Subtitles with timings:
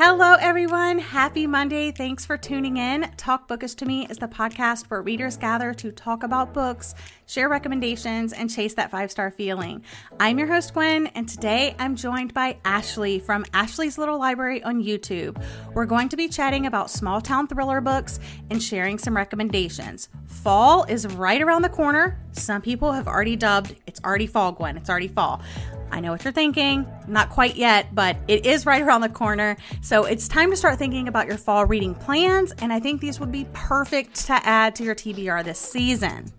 [0.00, 1.00] Hello, everyone.
[1.00, 1.90] Happy Monday.
[1.90, 3.10] Thanks for tuning in.
[3.16, 6.94] Talk Bookish to Me is the podcast where readers gather to talk about books,
[7.26, 9.82] share recommendations, and chase that five star feeling.
[10.20, 14.84] I'm your host, Gwen, and today I'm joined by Ashley from Ashley's Little Library on
[14.84, 15.42] YouTube.
[15.74, 18.20] We're going to be chatting about small town thriller books
[18.50, 20.10] and sharing some recommendations.
[20.28, 22.20] Fall is right around the corner.
[22.38, 24.76] Some people have already dubbed it's already fall, Gwen.
[24.76, 25.42] It's already fall.
[25.90, 26.86] I know what you're thinking.
[27.06, 29.56] Not quite yet, but it is right around the corner.
[29.80, 33.18] So it's time to start thinking about your fall reading plans, and I think these
[33.18, 36.32] would be perfect to add to your TBR this season.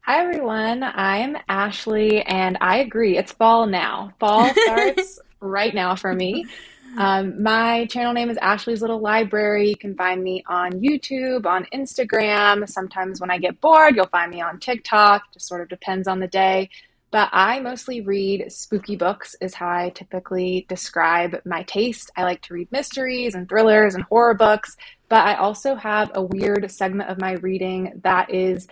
[0.00, 3.16] Hi everyone, I'm Ashley, and I agree.
[3.16, 4.12] It's fall now.
[4.18, 6.46] Fall starts right now for me.
[6.96, 9.68] Um, my channel name is Ashley's Little Library.
[9.68, 12.68] You can find me on YouTube, on Instagram.
[12.68, 15.32] Sometimes when I get bored, you'll find me on TikTok.
[15.32, 16.68] Just sort of depends on the day.
[17.10, 22.10] But I mostly read spooky books, is how I typically describe my taste.
[22.16, 24.76] I like to read mysteries and thrillers and horror books,
[25.08, 28.66] but I also have a weird segment of my reading that is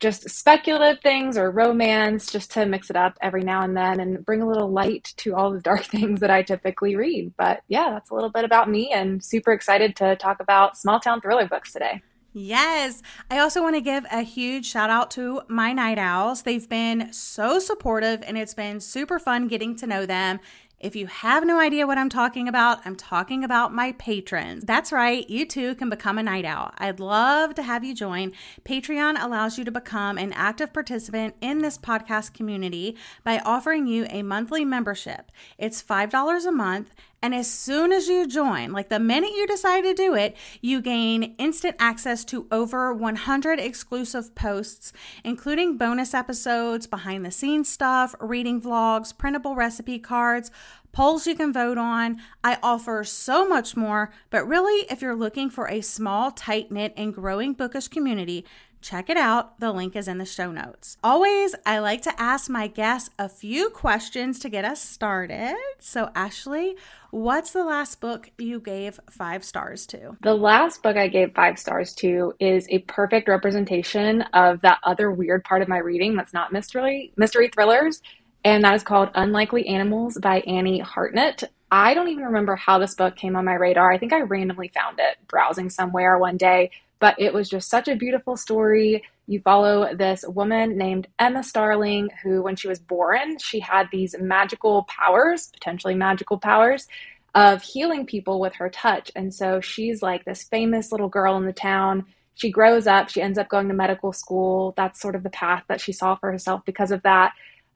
[0.00, 4.24] just speculative things or romance, just to mix it up every now and then and
[4.24, 7.32] bring a little light to all the dark things that I typically read.
[7.36, 11.00] But yeah, that's a little bit about me and super excited to talk about small
[11.00, 12.02] town thriller books today.
[12.38, 13.02] Yes.
[13.30, 16.42] I also want to give a huge shout out to my night owls.
[16.42, 20.40] They've been so supportive and it's been super fun getting to know them
[20.78, 24.64] if you have no idea what I'm talking about, I'm talking about my patrons.
[24.64, 26.72] That's right, you too can become a night owl.
[26.76, 28.32] I'd love to have you join.
[28.62, 34.06] Patreon allows you to become an active participant in this podcast community by offering you
[34.10, 35.32] a monthly membership.
[35.56, 36.90] It's $5 a month
[37.22, 40.80] and as soon as you join, like the minute you decide to do it, you
[40.80, 44.92] gain instant access to over 100 exclusive posts,
[45.24, 50.50] including bonus episodes, behind the scenes stuff, reading vlogs, printable recipe cards,
[50.92, 52.20] polls you can vote on.
[52.44, 56.92] I offer so much more, but really, if you're looking for a small, tight knit,
[56.96, 58.44] and growing bookish community,
[58.86, 59.58] Check it out.
[59.58, 60.96] The link is in the show notes.
[61.02, 65.56] Always, I like to ask my guests a few questions to get us started.
[65.80, 66.76] So, Ashley,
[67.16, 70.16] what's the last book you gave five stars to?
[70.20, 75.10] The last book I gave five stars to is a perfect representation of that other
[75.10, 78.02] weird part of my reading that's not mystery mystery thrillers,
[78.44, 81.44] and that is called Unlikely Animals by Annie Hartnett.
[81.70, 83.90] I don't even remember how this book came on my radar.
[83.90, 87.88] I think I randomly found it browsing somewhere one day but it was just such
[87.88, 89.02] a beautiful story.
[89.28, 94.14] You follow this woman named Emma Starling, who, when she was born, she had these
[94.20, 96.86] magical powers, potentially magical powers,
[97.34, 99.10] of healing people with her touch.
[99.16, 102.06] And so she's like this famous little girl in the town.
[102.34, 104.74] She grows up, she ends up going to medical school.
[104.76, 107.32] That's sort of the path that she saw for herself because of that.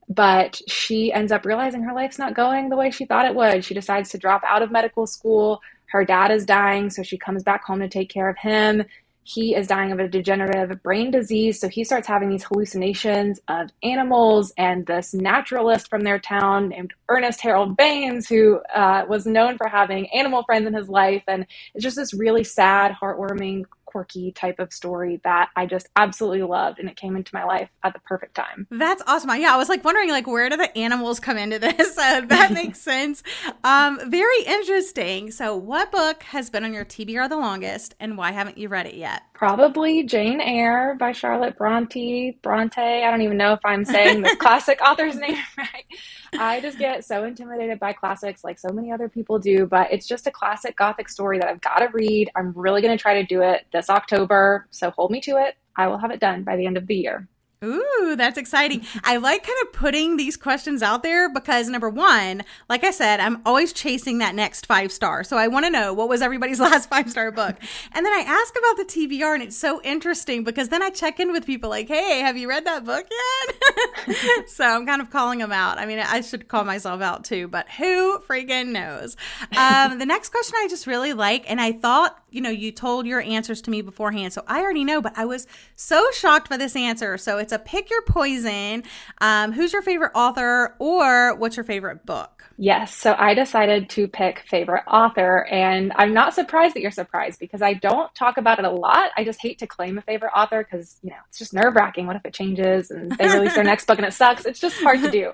[0.08, 3.64] But she ends up realizing her life's not going the way she thought it would.
[3.64, 5.60] She decides to drop out of medical school.
[5.86, 8.84] Her dad is dying, so she comes back home to take care of him
[9.22, 11.60] he is dying of a degenerative brain disease.
[11.60, 14.52] So he starts having these hallucinations of animals.
[14.56, 19.68] And this naturalist from their town named Ernest Harold Baynes, who uh, was known for
[19.68, 21.22] having animal friends in his life.
[21.28, 26.42] And it's just this really sad, heartwarming quirky type of story that I just absolutely
[26.42, 28.66] loved and it came into my life at the perfect time.
[28.70, 29.30] That's awesome.
[29.40, 31.90] Yeah, I was like wondering like where do the animals come into this?
[32.00, 33.22] Uh, that makes sense.
[33.62, 35.30] Um very interesting.
[35.30, 38.86] So what book has been on your TBR the longest and why haven't you read
[38.86, 39.22] it yet?
[39.40, 42.36] Probably Jane Eyre by Charlotte Bronte.
[42.42, 42.78] Bronte.
[42.78, 45.86] I don't even know if I'm saying the classic author's name right.
[46.34, 50.06] I just get so intimidated by classics like so many other people do, but it's
[50.06, 52.30] just a classic gothic story that I've got to read.
[52.36, 55.56] I'm really going to try to do it this October, so hold me to it.
[55.74, 57.26] I will have it done by the end of the year.
[57.62, 58.86] Ooh, that's exciting.
[59.04, 63.20] I like kind of putting these questions out there because number one, like I said,
[63.20, 65.24] I'm always chasing that next five star.
[65.24, 67.56] So I want to know what was everybody's last five star book.
[67.92, 71.20] And then I ask about the TBR, and it's so interesting because then I check
[71.20, 74.48] in with people like, hey, have you read that book yet?
[74.48, 75.76] so I'm kind of calling them out.
[75.76, 79.18] I mean, I should call myself out too, but who freaking knows?
[79.54, 83.06] Um, the next question I just really like, and I thought, you know, you told
[83.06, 84.32] your answers to me beforehand.
[84.32, 85.46] So I already know, but I was
[85.76, 87.18] so shocked by this answer.
[87.18, 88.84] So it's it's a pick your poison.
[89.20, 92.44] Um, who's your favorite author or what's your favorite book?
[92.56, 92.94] Yes.
[92.94, 95.46] So I decided to pick favorite author.
[95.46, 99.10] And I'm not surprised that you're surprised because I don't talk about it a lot.
[99.16, 102.06] I just hate to claim a favorite author because, you know, it's just nerve wracking.
[102.06, 104.44] What if it changes and they release their next book and it sucks?
[104.44, 105.32] It's just hard to do.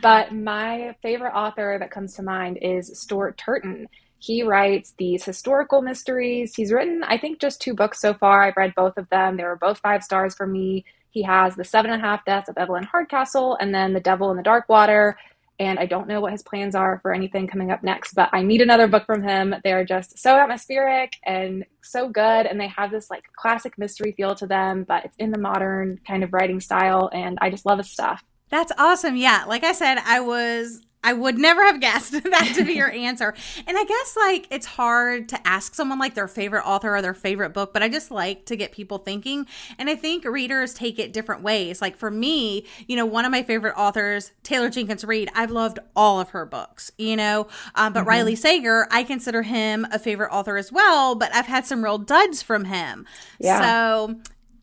[0.00, 3.88] But my favorite author that comes to mind is Stuart Turton.
[4.20, 6.54] He writes these historical mysteries.
[6.54, 8.42] He's written, I think, just two books so far.
[8.42, 9.36] I've read both of them.
[9.36, 10.84] They were both five stars for me.
[11.18, 14.30] He has The Seven and a Half Deaths of Evelyn Hardcastle and then The Devil
[14.30, 15.18] in the Dark Water.
[15.58, 18.42] and I don't know what his plans are for anything coming up next, but I
[18.42, 19.52] need another book from him.
[19.64, 24.14] They are just so atmospheric and so good, and they have this like classic mystery
[24.16, 27.66] feel to them, but it's in the modern kind of writing style, and I just
[27.66, 28.22] love his stuff.
[28.50, 29.16] That's awesome.
[29.16, 29.44] Yeah.
[29.48, 33.34] Like I said, I was I would never have guessed that to be your answer.
[33.66, 37.14] And I guess like it's hard to ask someone like their favorite author or their
[37.14, 39.46] favorite book, but I just like to get people thinking.
[39.78, 41.80] And I think readers take it different ways.
[41.80, 45.78] Like for me, you know, one of my favorite authors, Taylor Jenkins Reid, I've loved
[45.94, 48.08] all of her books, you know, um, but mm-hmm.
[48.08, 51.98] Riley Sager, I consider him a favorite author as well, but I've had some real
[51.98, 53.06] duds from him.
[53.38, 53.60] Yeah.
[53.60, 54.16] So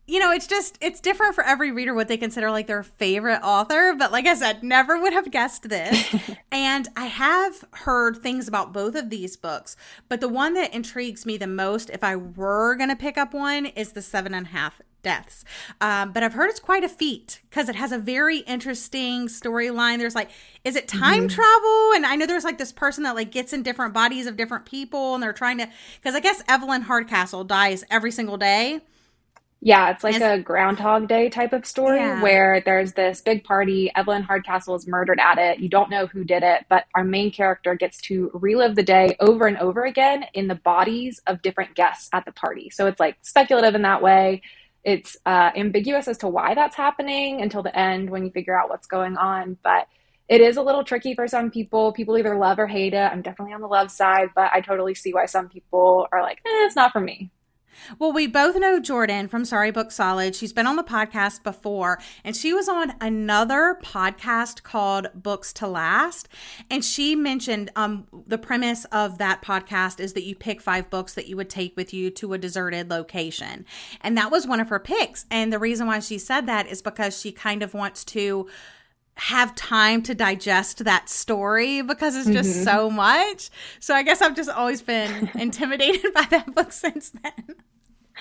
[0.06, 3.40] you know, it's just it's different for every reader what they consider like their favorite
[3.42, 3.94] author.
[3.98, 6.14] But like I said, never would have guessed this.
[6.52, 9.76] and I have heard things about both of these books,
[10.08, 13.66] but the one that intrigues me the most, if I were gonna pick up one,
[13.66, 15.44] is the seven and a half deaths.
[15.80, 19.98] Um, but I've heard it's quite a feat because it has a very interesting storyline.
[19.98, 20.30] There's like,
[20.64, 21.34] is it time mm-hmm.
[21.34, 21.92] travel?
[21.94, 24.66] And I know there's like this person that like gets in different bodies of different
[24.66, 25.68] people, and they're trying to
[26.00, 28.80] because I guess Evelyn Hardcastle dies every single day.
[29.60, 32.22] Yeah, it's like a Groundhog Day type of story yeah.
[32.22, 33.90] where there's this big party.
[33.96, 35.58] Evelyn Hardcastle is murdered at it.
[35.60, 39.16] You don't know who did it, but our main character gets to relive the day
[39.18, 42.70] over and over again in the bodies of different guests at the party.
[42.70, 44.42] So it's like speculative in that way.
[44.84, 48.68] It's uh, ambiguous as to why that's happening until the end when you figure out
[48.68, 49.56] what's going on.
[49.64, 49.88] But
[50.28, 51.92] it is a little tricky for some people.
[51.92, 52.98] People either love or hate it.
[52.98, 56.38] I'm definitely on the love side, but I totally see why some people are like,
[56.38, 57.30] eh, it's not for me.
[57.98, 60.34] Well, we both know Jordan from Sorry Booked Solid.
[60.34, 65.66] She's been on the podcast before, and she was on another podcast called Books to
[65.66, 66.28] Last.
[66.70, 71.14] And she mentioned um, the premise of that podcast is that you pick five books
[71.14, 73.64] that you would take with you to a deserted location.
[74.00, 75.26] And that was one of her picks.
[75.30, 78.48] And the reason why she said that is because she kind of wants to
[79.16, 82.64] have time to digest that story because it's just mm-hmm.
[82.64, 83.50] so much.
[83.80, 87.56] So I guess I've just always been intimidated by that book since then.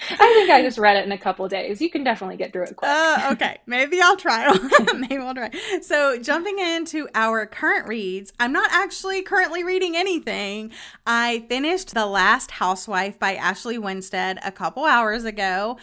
[0.10, 1.82] I think I just read it in a couple days.
[1.82, 2.90] You can definitely get through it quick.
[2.90, 4.54] Uh, okay, maybe I'll try.
[4.94, 5.52] maybe I'll try.
[5.82, 10.72] So, jumping into our current reads, I'm not actually currently reading anything.
[11.08, 15.78] I finished The Last Housewife by Ashley Winstead a couple hours ago,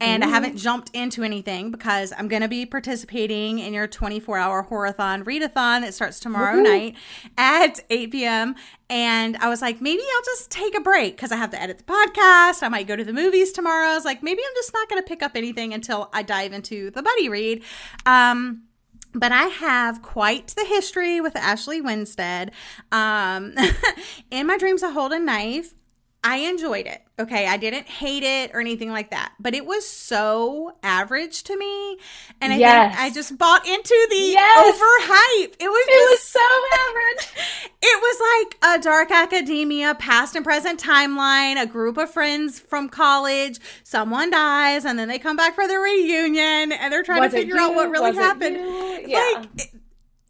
[0.00, 0.26] and Ooh.
[0.26, 4.66] I haven't jumped into anything because I'm going to be participating in your 24 hour
[4.68, 6.62] horathon readathon that starts tomorrow Ooh.
[6.62, 6.94] night
[7.36, 8.54] at 8 p.m.
[8.88, 11.78] And I was like, maybe I'll just take a break because I have to edit
[11.78, 12.62] the podcast.
[12.62, 13.88] I might go to the movies tomorrow.
[13.88, 16.52] I was like, maybe I'm just not going to pick up anything until I dive
[16.52, 17.62] into the buddy read.
[18.06, 18.62] Um,
[19.14, 22.52] but I have quite the history with Ashley Winstead.
[22.92, 23.54] Um,
[24.30, 25.74] in my dreams, I hold a knife.
[26.24, 27.00] I enjoyed it.
[27.20, 31.56] Okay, I didn't hate it or anything like that, but it was so average to
[31.56, 31.98] me,
[32.40, 32.94] and I yes.
[32.94, 34.66] think I just bought into the yes.
[34.66, 35.54] overhype.
[35.60, 36.40] It was it was so
[36.88, 37.70] average.
[37.82, 41.60] it was like a dark academia, past and present timeline.
[41.60, 45.78] A group of friends from college, someone dies, and then they come back for the
[45.78, 47.62] reunion, and they're trying was to figure you?
[47.62, 48.56] out what really was happened.
[49.06, 49.44] Yeah.
[49.56, 49.72] Like,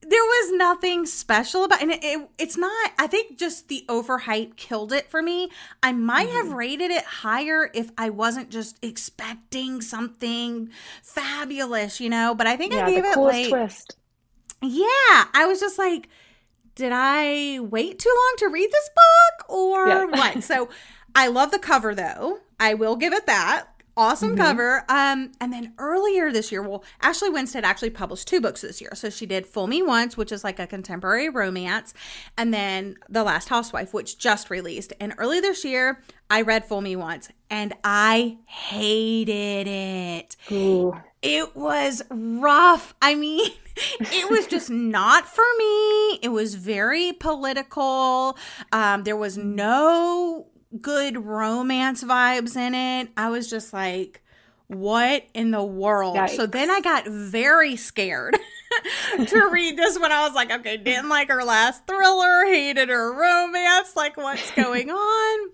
[0.09, 4.57] there was nothing special about and it, it, it's not i think just the overhype
[4.57, 5.51] killed it for me
[5.83, 6.49] i might mm-hmm.
[6.49, 10.71] have rated it higher if i wasn't just expecting something
[11.03, 13.97] fabulous you know but i think yeah, i gave it like twist.
[14.63, 16.09] yeah i was just like
[16.75, 20.05] did i wait too long to read this book or yeah.
[20.05, 20.69] what so
[21.15, 23.67] i love the cover though i will give it that
[23.99, 24.39] awesome mm-hmm.
[24.39, 24.85] cover.
[24.89, 28.93] Um, and then earlier this year, well, Ashley Winstead actually published two books this year.
[28.95, 31.93] So she did Fool Me Once, which is like a contemporary romance,
[32.39, 34.93] and then The Last Housewife, which just released.
[35.01, 36.01] And early this year,
[36.31, 40.37] I read Fool Me Once, and I hated it.
[40.53, 40.95] Ooh.
[41.21, 42.95] It was rough.
[43.03, 43.51] I mean,
[44.01, 46.19] it was just not for me.
[46.23, 48.39] It was very political.
[48.71, 50.47] Um, there was no
[50.81, 53.11] good romance vibes in it.
[53.17, 54.23] I was just like,
[54.67, 56.17] what in the world?
[56.17, 56.37] Yikes.
[56.37, 58.37] So then I got very scared
[59.27, 63.13] to read this when I was like, okay, didn't like her last thriller, hated her
[63.13, 65.51] romance, like what's going on?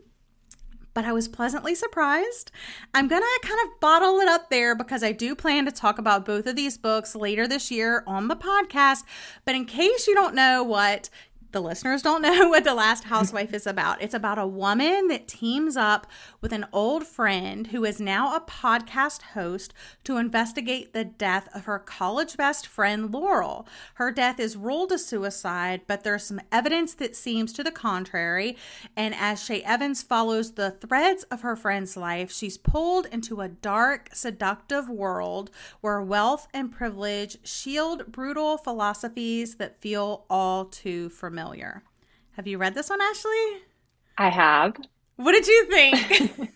[0.94, 2.52] But I was pleasantly surprised.
[2.94, 5.98] I'm going to kind of bottle it up there because I do plan to talk
[5.98, 9.02] about both of these books later this year on the podcast.
[9.44, 11.10] But in case you don't know what
[11.54, 14.02] the listeners don't know what The Last Housewife is about.
[14.02, 16.06] It's about a woman that teams up
[16.40, 21.64] with an old friend who is now a podcast host to investigate the death of
[21.64, 23.66] her college best friend, Laurel.
[23.94, 28.56] Her death is ruled a suicide, but there's some evidence that seems to the contrary.
[28.96, 33.48] And as Shay Evans follows the threads of her friend's life, she's pulled into a
[33.48, 41.43] dark, seductive world where wealth and privilege shield brutal philosophies that feel all too familiar
[41.44, 41.82] familiar.
[42.32, 43.62] Have you read this one, Ashley?
[44.16, 44.76] I have.
[45.16, 46.50] What did you think?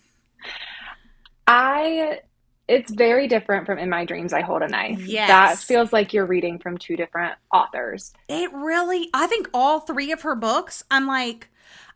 [1.47, 2.19] I
[2.67, 5.05] it's very different from In My Dreams I Hold a Knife.
[5.05, 5.27] Yes.
[5.27, 8.13] That feels like you're reading from two different authors.
[8.27, 11.49] It really I think all three of her books, I'm like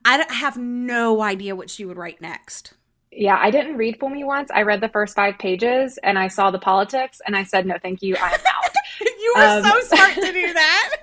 [0.05, 2.73] I have no idea what she would write next.
[3.11, 4.49] Yeah, I didn't read Fool Me Once.
[4.51, 7.77] I read the first five pages and I saw the politics and I said, no,
[7.81, 8.15] thank you.
[8.17, 8.71] I'm out.
[9.01, 10.95] you were um, so smart to do that.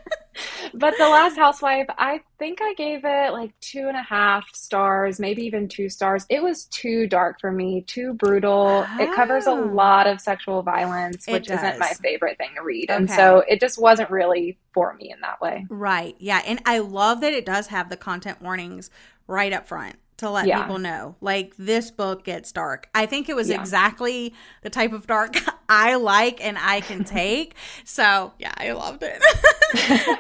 [0.74, 5.20] But the last housewife i think i gave it like two and a half stars
[5.20, 6.26] maybe even two stars.
[6.28, 8.86] It was too dark for me too brutal.
[8.88, 8.96] Oh.
[9.02, 9.54] it covers a ah.
[9.54, 12.90] lot of sexual violence which isn't my favorite thing to read.
[12.90, 12.96] Okay.
[12.96, 15.66] and so it just wasn't really for me in that way.
[15.68, 16.16] Right.
[16.18, 16.42] Yeah.
[16.46, 18.90] And i love that it does have the content warnings
[19.26, 20.62] right up front to let yeah.
[20.62, 22.88] people know like this book gets dark.
[22.94, 23.60] I think it was yeah.
[23.60, 25.36] exactly the type of dark
[25.68, 27.54] I like and I can take.
[27.84, 29.22] so, yeah, I loved it.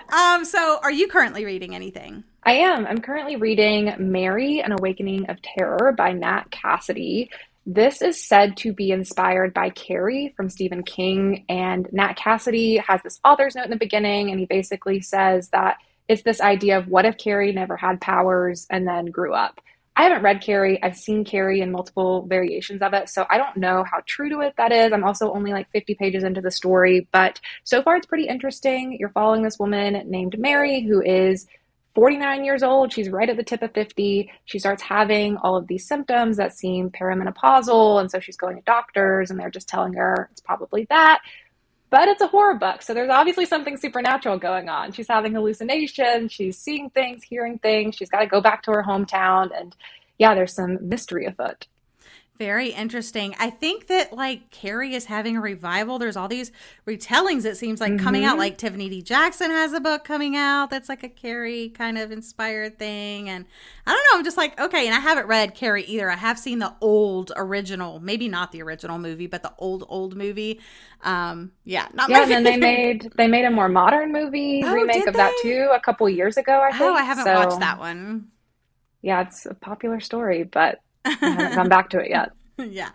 [0.12, 2.24] um so are you currently reading anything?
[2.42, 2.86] I am.
[2.86, 7.30] I'm currently reading Mary An Awakening of Terror by Nat Cassidy.
[7.66, 13.02] This is said to be inspired by Carrie from Stephen King and Nat Cassidy has
[13.02, 15.76] this author's note in the beginning and he basically says that
[16.08, 19.60] it's this idea of what if Carrie never had powers and then grew up.
[19.96, 20.82] I haven't read Carrie.
[20.82, 24.40] I've seen Carrie in multiple variations of it, so I don't know how true to
[24.40, 24.92] it that is.
[24.92, 28.96] I'm also only like 50 pages into the story, but so far it's pretty interesting.
[28.98, 31.46] You're following this woman named Mary who is
[31.94, 32.92] 49 years old.
[32.92, 34.30] She's right at the tip of 50.
[34.44, 38.62] She starts having all of these symptoms that seem perimenopausal, and so she's going to
[38.62, 41.20] doctors, and they're just telling her it's probably that
[41.90, 42.82] but it's a horror book.
[42.82, 44.92] So there's obviously something supernatural going on.
[44.92, 47.96] She's having hallucinations, she's seeing things, hearing things.
[47.96, 49.50] She's got to go back to her hometown.
[49.58, 49.76] And
[50.18, 51.66] yeah, there's some mystery afoot.
[52.40, 53.34] Very interesting.
[53.38, 55.98] I think that like Carrie is having a revival.
[55.98, 56.50] There's all these
[56.86, 58.02] retellings, it seems like, mm-hmm.
[58.02, 58.30] coming out.
[58.30, 58.38] Mm-hmm.
[58.38, 59.02] Like Tiffany D.
[59.02, 63.28] Jackson has a book coming out that's like a Carrie kind of inspired thing.
[63.28, 63.44] And
[63.86, 64.18] I don't know.
[64.18, 64.86] I'm just like, okay.
[64.86, 66.10] And I haven't read Carrie either.
[66.10, 70.16] I have seen the old original, maybe not the original movie, but the old, old
[70.16, 70.60] movie.
[71.02, 72.22] Um, yeah, not yeah.
[72.22, 75.18] And then they made they made a more modern movie oh, remake of they?
[75.18, 76.58] that too a couple years ago.
[76.58, 76.84] I think.
[76.84, 78.28] Oh, I haven't so, watched that one.
[79.02, 82.30] Yeah, it's a popular story, but I haven't come back to it yet.
[82.70, 82.90] yeah.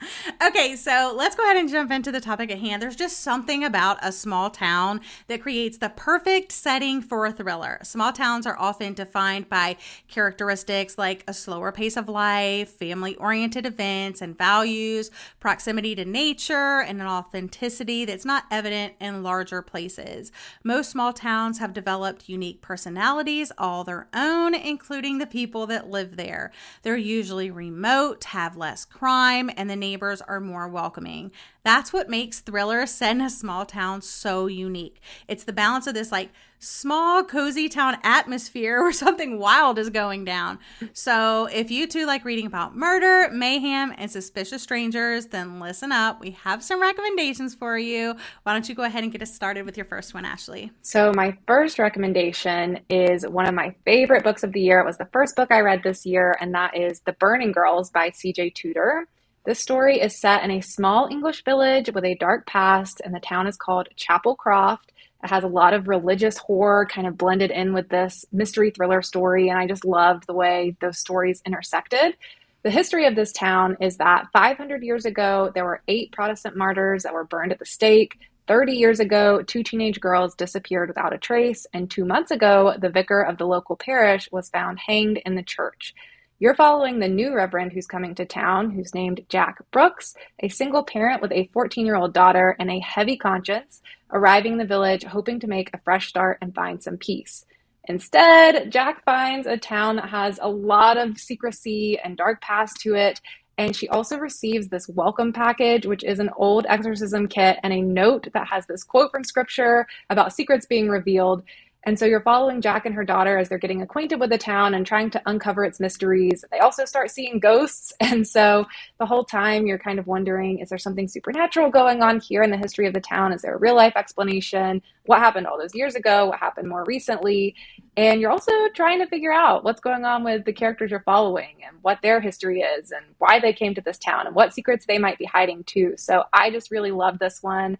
[0.45, 2.81] Okay, so let's go ahead and jump into the topic at hand.
[2.81, 7.79] There's just something about a small town that creates the perfect setting for a thriller.
[7.84, 13.65] Small towns are often defined by characteristics like a slower pace of life, family oriented
[13.65, 20.31] events and values, proximity to nature, and an authenticity that's not evident in larger places.
[20.63, 26.17] Most small towns have developed unique personalities all their own, including the people that live
[26.17, 26.51] there.
[26.84, 31.31] They're usually remote, have less crime, and the neighbors are more welcoming.
[31.63, 35.01] That's what makes thrillers set in a small town so unique.
[35.27, 40.25] It's the balance of this like small, cozy town atmosphere where something wild is going
[40.25, 40.59] down.
[40.93, 46.19] So, if you too like reading about murder, mayhem, and suspicious strangers, then listen up.
[46.19, 48.15] We have some recommendations for you.
[48.43, 50.71] Why don't you go ahead and get us started with your first one, Ashley?
[50.81, 54.79] So, my first recommendation is one of my favorite books of the year.
[54.79, 57.89] It was the first book I read this year, and that is The Burning Girls
[57.91, 59.07] by CJ Tudor.
[59.45, 63.19] This story is set in a small English village with a dark past, and the
[63.19, 64.91] town is called Chapel Croft.
[65.23, 69.03] It has a lot of religious horror kind of blended in with this mystery thriller
[69.03, 72.17] story, and I just loved the way those stories intersected.
[72.63, 77.03] The history of this town is that 500 years ago, there were eight Protestant martyrs
[77.03, 78.17] that were burned at the stake.
[78.47, 82.89] 30 years ago, two teenage girls disappeared without a trace, and two months ago, the
[82.89, 85.93] vicar of the local parish was found hanged in the church.
[86.38, 90.84] You're following the new reverend who's coming to town, who's named Jack Brooks, a single
[90.84, 95.06] parent with a 14 year old daughter and a heavy conscience, arriving in the village
[95.06, 97.46] hoping to make a fresh start and find some peace.
[97.86, 102.96] Instead, Jack finds a town that has a lot of secrecy and dark past to
[102.96, 103.22] it,
[103.58, 107.82] and she also receives this welcome package, which is an old exorcism kit and a
[107.82, 111.44] note that has this quote from scripture about secrets being revealed.
[111.88, 114.74] And so you're following Jack and her daughter as they're getting acquainted with the town
[114.74, 116.44] and trying to uncover its mysteries.
[116.51, 117.94] They also start seeing ghosts.
[118.15, 118.65] And so
[119.00, 122.50] the whole time you're kind of wondering is there something supernatural going on here in
[122.50, 123.34] the history of the town?
[123.34, 124.82] Is there a real life explanation?
[125.06, 126.27] What happened all those years ago?
[126.27, 127.56] What happened more recently?
[127.98, 131.58] And you're also trying to figure out what's going on with the characters you're following
[131.68, 134.86] and what their history is and why they came to this town and what secrets
[134.86, 135.96] they might be hiding too.
[135.98, 137.77] So I just really love this one.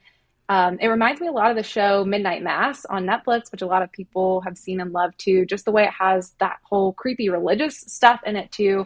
[0.48, 3.68] Um, it reminds me a lot of the show Midnight Mass on Netflix, which a
[3.68, 5.46] lot of people have seen and loved too.
[5.46, 8.86] Just the way it has that whole creepy religious stuff in it too.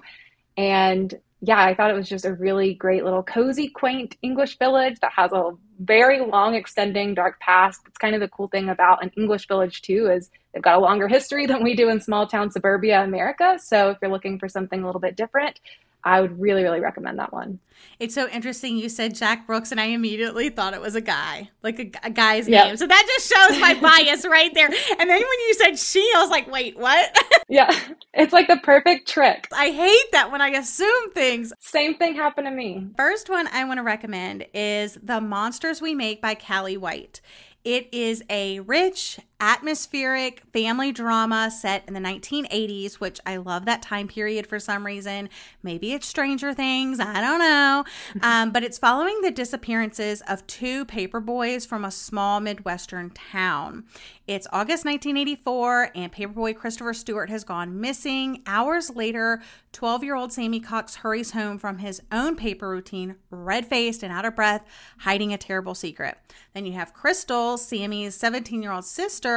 [0.57, 4.99] And yeah, I thought it was just a really great little cozy, quaint English village
[5.01, 7.81] that has a very long, extending dark past.
[7.87, 10.81] It's kind of the cool thing about an English village too is they've got a
[10.81, 13.57] longer history than we do in small town suburbia America.
[13.61, 15.59] So if you're looking for something a little bit different,
[16.03, 17.59] I would really, really recommend that one.
[17.99, 18.77] It's so interesting.
[18.77, 22.09] You said Jack Brooks, and I immediately thought it was a guy, like a, a
[22.09, 22.67] guy's yep.
[22.67, 22.77] name.
[22.77, 24.67] So that just shows my bias right there.
[24.67, 27.17] And then when you said she, I was like, wait, what?
[27.49, 27.69] yeah,
[28.13, 29.47] it's like the perfect trick.
[29.53, 31.51] I hate that when I assume things.
[31.59, 32.87] Same thing happened to me.
[32.95, 37.21] First one I want to recommend is The Monsters We Make by Callie White.
[37.65, 43.81] It is a rich, atmospheric family drama set in the 1980s, which I love that
[43.81, 45.29] time period for some reason.
[45.63, 47.83] Maybe it's Stranger Things, I don't know.
[48.21, 53.85] Um, but it's following the disappearances of two paper boys from a small Midwestern town.
[54.27, 58.43] It's August 1984, and paperboy Christopher Stewart has gone missing.
[58.45, 59.41] Hours later,
[59.71, 64.13] 12 year old Sammy Cox hurries home from his own paper routine, red faced and
[64.13, 64.65] out of breath,
[64.99, 66.17] hiding a terrible secret.
[66.53, 69.28] Then you have Crystal, Sammy's 17 year old sister.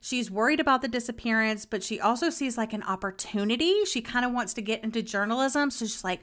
[0.00, 3.84] She's worried about the disappearance, but she also sees like an opportunity.
[3.84, 5.70] She kind of wants to get into journalism.
[5.70, 6.20] So she's like,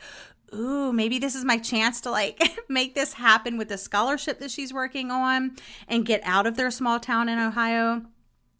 [0.53, 4.51] ooh, maybe this is my chance to like make this happen with the scholarship that
[4.51, 5.55] she's working on
[5.87, 8.03] and get out of their small town in Ohio.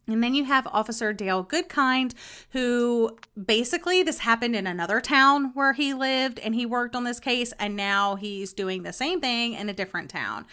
[0.08, 2.14] And then you have Officer Dale Goodkind,
[2.50, 7.18] who basically this happened in another town where he lived and he worked on this
[7.18, 10.46] case, and now he's doing the same thing in a different town.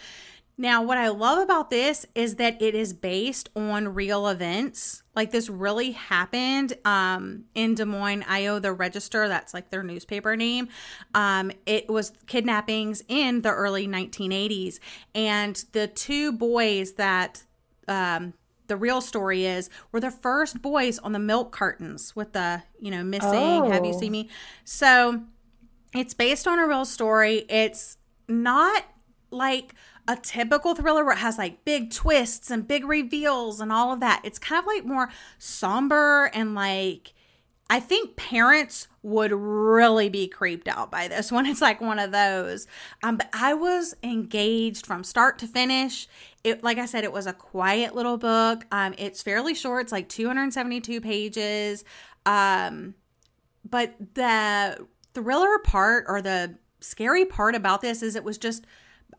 [0.56, 5.02] Now, what I love about this is that it is based on real events.
[5.16, 8.60] Like this really happened um, in Des Moines, Iowa.
[8.60, 10.68] The Register, that's like their newspaper name.
[11.12, 14.78] Um, it was kidnappings in the early 1980s,
[15.14, 17.42] and the two boys that
[17.88, 18.34] um,
[18.68, 22.92] the real story is were the first boys on the milk cartons with the you
[22.92, 23.30] know missing.
[23.32, 23.70] Oh.
[23.70, 24.28] Have you seen me?
[24.64, 25.24] So
[25.94, 27.44] it's based on a real story.
[27.48, 28.84] It's not
[29.30, 29.74] like
[30.06, 34.00] a typical thriller where it has like big twists and big reveals and all of
[34.00, 34.20] that.
[34.24, 37.14] It's kind of like more somber and like
[37.70, 41.46] I think parents would really be creeped out by this one.
[41.54, 42.66] It's like one of those.
[43.02, 46.06] Um, but I was engaged from start to finish.
[46.42, 48.66] It, like I said, it was a quiet little book.
[48.70, 49.82] Um, it's fairly short.
[49.82, 51.84] It's like 272 pages.
[52.26, 52.94] Um,
[53.68, 58.66] but the thriller part or the scary part about this is it was just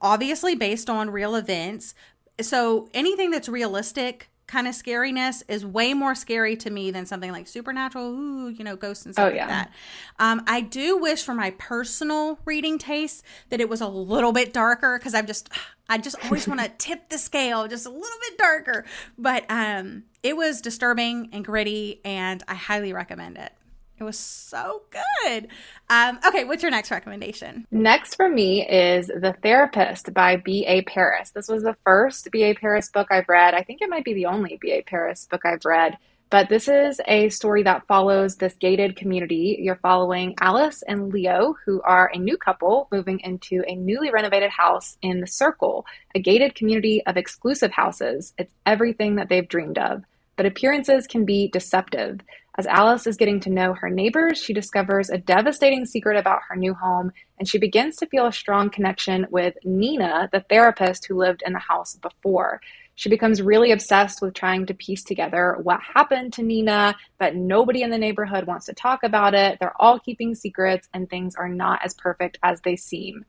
[0.01, 1.93] obviously based on real events.
[2.41, 7.31] So anything that's realistic kind of scariness is way more scary to me than something
[7.31, 9.41] like supernatural, ooh, you know, ghosts and stuff oh, yeah.
[9.41, 9.71] like that.
[10.19, 14.53] Um, I do wish for my personal reading taste that it was a little bit
[14.53, 15.49] darker because I've just,
[15.89, 18.85] I just always want to tip the scale just a little bit darker.
[19.17, 23.51] But um, it was disturbing and gritty, and I highly recommend it.
[23.97, 25.47] It was so good.
[25.89, 27.65] Um, okay, what's your next recommendation?
[27.71, 30.81] Next for me is The Therapist by B.A.
[30.81, 31.31] Paris.
[31.31, 32.53] This was the first B.A.
[32.55, 33.53] Paris book I've read.
[33.53, 34.81] I think it might be the only B.A.
[34.81, 35.97] Paris book I've read.
[36.29, 39.57] But this is a story that follows this gated community.
[39.61, 44.49] You're following Alice and Leo, who are a new couple moving into a newly renovated
[44.49, 48.33] house in the Circle, a gated community of exclusive houses.
[48.37, 50.03] It's everything that they've dreamed of.
[50.35, 52.19] But appearances can be deceptive.
[52.57, 56.55] As Alice is getting to know her neighbors, she discovers a devastating secret about her
[56.55, 61.17] new home, and she begins to feel a strong connection with Nina, the therapist who
[61.17, 62.61] lived in the house before.
[62.95, 67.81] She becomes really obsessed with trying to piece together what happened to Nina, but nobody
[67.81, 69.57] in the neighborhood wants to talk about it.
[69.59, 73.25] They're all keeping secrets, and things are not as perfect as they seem.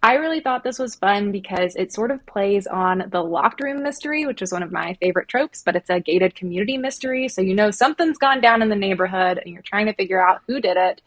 [0.00, 3.82] I really thought this was fun because it sort of plays on the locked room
[3.82, 7.28] mystery, which is one of my favorite tropes, but it's a gated community mystery.
[7.28, 10.40] So you know something's gone down in the neighborhood and you're trying to figure out
[10.46, 11.02] who did it.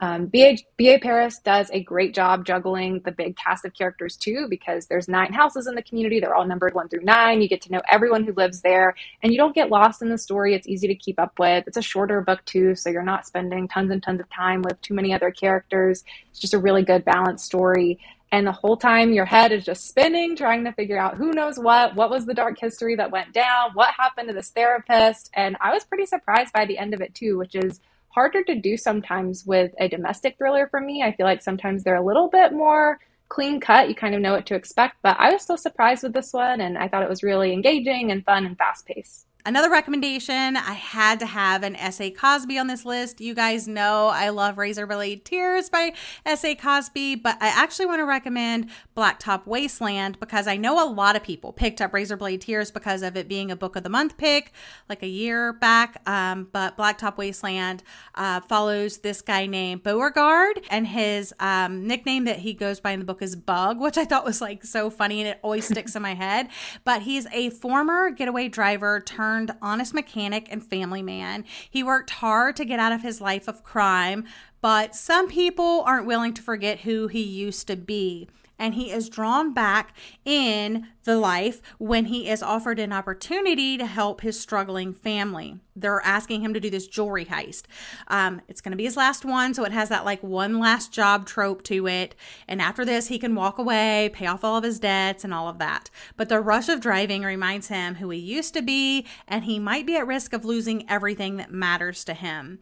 [0.00, 4.46] Um, BA, BA Paris does a great job juggling the big cast of characters too,
[4.48, 6.20] because there's nine houses in the community.
[6.20, 7.40] They're all numbered one through nine.
[7.40, 10.18] You get to know everyone who lives there, and you don't get lost in the
[10.18, 10.54] story.
[10.54, 11.64] It's easy to keep up with.
[11.66, 14.80] It's a shorter book too, so you're not spending tons and tons of time with
[14.82, 16.04] too many other characters.
[16.30, 17.98] It's just a really good balanced story.
[18.30, 21.58] And the whole time your head is just spinning, trying to figure out who knows
[21.58, 25.30] what, what was the dark history that went down, what happened to this therapist.
[25.34, 28.54] And I was pretty surprised by the end of it too, which is harder to
[28.54, 31.02] do sometimes with a domestic thriller for me.
[31.02, 33.88] I feel like sometimes they're a little bit more clean cut.
[33.88, 36.60] You kind of know what to expect, but I was still surprised with this one
[36.60, 39.27] and I thought it was really engaging and fun and fast paced.
[39.46, 42.10] Another recommendation I had to have an S.A.
[42.10, 43.20] Cosby on this list.
[43.20, 45.94] You guys know I love Razorblade Tears by
[46.26, 46.54] S.A.
[46.54, 51.22] Cosby, but I actually want to recommend Blacktop Wasteland because I know a lot of
[51.22, 54.52] people picked up Razorblade Tears because of it being a book of the month pick
[54.88, 56.02] like a year back.
[56.06, 57.82] Um, but Blacktop Wasteland
[58.16, 62.98] uh, follows this guy named Beauregard, and his um, nickname that he goes by in
[62.98, 65.96] the book is Bug, which I thought was like so funny and it always sticks
[65.96, 66.48] in my head.
[66.84, 71.44] But he's a former getaway driver turned turned honest mechanic and family man.
[71.68, 74.24] He worked hard to get out of his life of crime,
[74.62, 78.26] but some people aren't willing to forget who he used to be
[78.58, 79.94] and he is drawn back
[80.24, 85.58] in the life when he is offered an opportunity to help his struggling family.
[85.74, 87.62] They're asking him to do this jewelry heist.
[88.08, 90.92] Um, it's going to be his last one, so it has that like one last
[90.92, 92.14] job trope to it.
[92.48, 95.48] And after this, he can walk away, pay off all of his debts, and all
[95.48, 95.88] of that.
[96.16, 99.86] But the rush of driving reminds him who he used to be, and he might
[99.86, 102.58] be at risk of losing everything that matters to him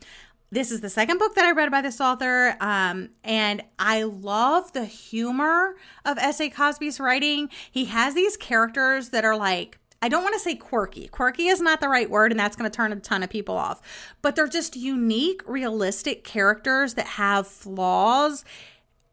[0.50, 4.72] this is the second book that I read by this author, um, and I love
[4.72, 6.50] the humor of S.A.
[6.50, 7.48] Cosby's writing.
[7.70, 11.09] He has these characters that are like, I don't want to say quirky.
[11.09, 13.56] Quirky is not the right word, and that's going to turn a ton of people
[13.56, 13.80] off.
[14.22, 18.44] But they're just unique, realistic characters that have flaws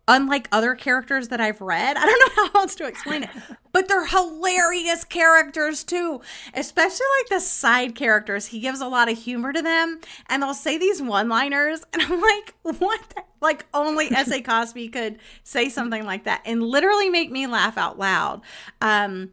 [0.08, 1.98] unlike other characters that I've read.
[1.98, 3.30] I don't know how else to explain it,
[3.72, 6.22] but they're hilarious characters too,
[6.54, 8.48] especially like the side characters.
[8.48, 12.02] He gives a lot of humor to them, and they'll say these one liners, and
[12.02, 13.02] I'm like, what?
[13.10, 13.24] The?
[13.42, 14.42] Like, only S.A.
[14.42, 18.42] Cosby could say something like that and literally make me laugh out loud.
[18.80, 19.32] Um,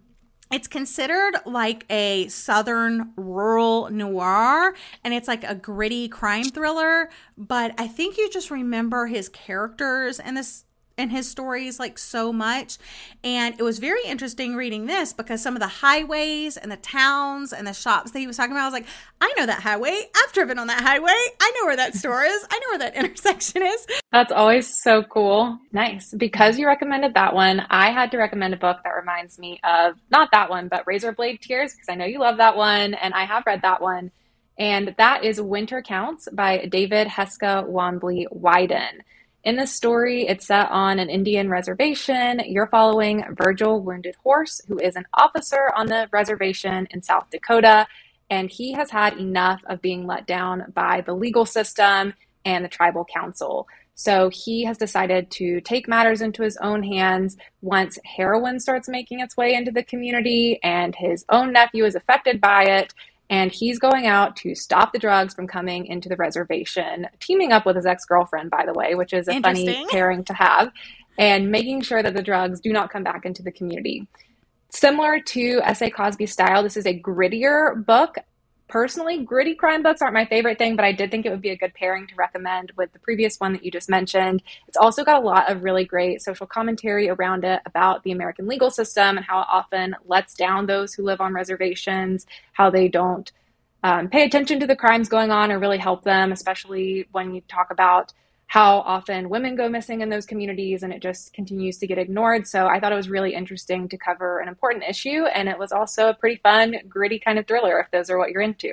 [0.50, 7.72] it's considered like a southern rural noir and it's like a gritty crime thriller but
[7.78, 10.64] i think you just remember his characters and this
[11.00, 12.78] and his stories like so much.
[13.24, 17.52] And it was very interesting reading this because some of the highways and the towns
[17.52, 18.86] and the shops that he was talking about, I was like,
[19.20, 20.04] I know that highway.
[20.14, 21.16] I've driven on that highway.
[21.40, 22.46] I know where that store is.
[22.50, 23.86] I know where that intersection is.
[24.12, 25.58] That's always so cool.
[25.72, 26.14] Nice.
[26.14, 29.96] Because you recommended that one, I had to recommend a book that reminds me of
[30.10, 33.24] not that one, but Razorblade Tears, because I know you love that one and I
[33.24, 34.10] have read that one.
[34.58, 39.00] And that is Winter Counts by David Heska Wanbli Weiden.
[39.42, 42.42] In this story, it's set on an Indian reservation.
[42.44, 47.87] You're following Virgil Wounded Horse, who is an officer on the reservation in South Dakota,
[48.29, 52.12] and he has had enough of being let down by the legal system
[52.44, 53.66] and the tribal council.
[53.94, 59.20] So he has decided to take matters into his own hands once heroin starts making
[59.20, 62.94] its way into the community and his own nephew is affected by it
[63.30, 67.64] and he's going out to stop the drugs from coming into the reservation, teaming up
[67.64, 70.72] with his ex girlfriend, by the way, which is a funny pairing to have,
[71.16, 74.06] and making sure that the drugs do not come back into the community.
[74.70, 75.90] Similar to S.A.
[75.90, 78.16] Cosby style, this is a grittier book
[78.70, 81.50] personally, gritty crime books aren't my favorite thing, but I did think it would be
[81.50, 84.42] a good pairing to recommend with the previous one that you just mentioned.
[84.68, 88.46] It's also got a lot of really great social commentary around it about the American
[88.46, 92.88] legal system and how it often lets down those who live on reservations, how they
[92.88, 93.30] don't
[93.83, 97.42] um, pay attention to the crimes going on or really help them, especially when you
[97.48, 98.12] talk about
[98.50, 102.48] how often women go missing in those communities and it just continues to get ignored.
[102.48, 105.24] So I thought it was really interesting to cover an important issue.
[105.26, 108.30] And it was also a pretty fun, gritty kind of thriller if those are what
[108.30, 108.72] you're into.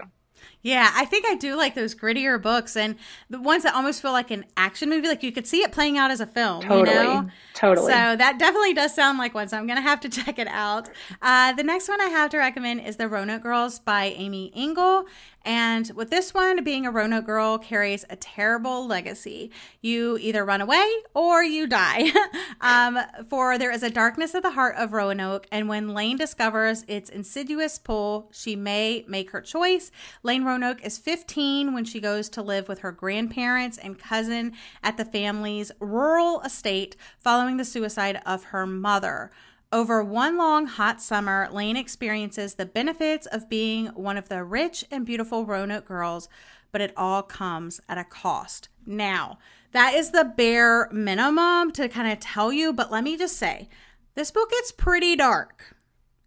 [0.61, 2.95] Yeah, I think I do like those grittier books and
[3.29, 5.07] the ones that almost feel like an action movie.
[5.07, 6.61] Like you could see it playing out as a film.
[6.61, 6.97] Totally.
[6.97, 7.29] You know?
[7.53, 7.91] Totally.
[7.91, 9.47] So that definitely does sound like one.
[9.47, 10.89] So I'm going to have to check it out.
[11.21, 15.05] Uh, the next one I have to recommend is The Roanoke Girls by Amy Engel.
[15.47, 19.49] And with this one, being a Roanoke girl carries a terrible legacy.
[19.79, 22.11] You either run away or you die.
[22.61, 26.83] um, for there is a darkness at the heart of Roanoke, and when Lane discovers
[26.89, 29.89] its insidious pull, she may make her choice.
[30.21, 34.95] Lane Roanoke is 15 when she goes to live with her grandparents and cousin at
[34.95, 39.29] the family's rural estate following the suicide of her mother.
[39.73, 44.85] Over one long hot summer, Lane experiences the benefits of being one of the rich
[44.89, 46.29] and beautiful Roanoke girls,
[46.71, 48.69] but it all comes at a cost.
[48.85, 49.39] Now,
[49.73, 53.67] that is the bare minimum to kind of tell you, but let me just say
[54.15, 55.76] this book gets pretty dark.